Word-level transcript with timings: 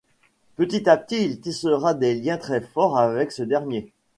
Petit 0.55 0.89
à 0.89 0.97
petit, 0.97 1.23
il 1.25 1.41
tissera 1.41 1.93
des 1.93 2.15
liens 2.15 2.39
très 2.39 2.61
forts 2.61 2.97
avec 2.97 3.31
ce 3.31 3.43
dernier. 3.43 3.91